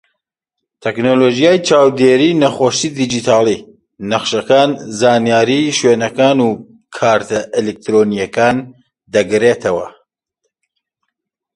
[0.83, 3.59] تەکنەلۆژیای چاودێری نەخۆشی دیجیتاڵی،
[4.09, 6.49] نەخشەکان، زانیاری شوێنەکان و
[6.97, 8.57] کارتە ئەلیکترۆنیەکان
[9.13, 9.87] دەگرێتەوە.